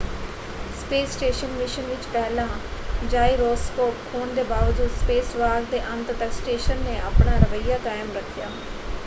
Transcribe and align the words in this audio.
Space 0.75 1.09
station 1.11 1.51
mission 1.51 1.85
ਵਿੱਚ 1.85 2.05
ਪਹਿਲਾਂ 2.13 2.47
gyroscope 3.03 3.95
ਖੋਣ 4.11 4.33
ਦੇ 4.33 4.43
ਬਾਵਜੂਦ 4.45 4.89
ਸਪੇਸਵਾਕ 4.95 5.69
ਦੇ 5.71 5.81
ਅੰਤ 5.91 6.11
ਤੱਕ 6.13 6.33
ਸਟੇਸ਼ਨ 6.33 6.81
ਨੇ 6.81 6.99
ਆਪਣਾ 7.01 7.37
ਰਵੱਈਆ 7.39 7.77
ਕਾਇਮ 7.79 8.11
ਰੱਖਿਆ। 8.13 8.49